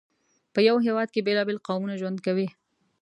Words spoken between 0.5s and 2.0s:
په یو هېواد کې بېلابېل قومونه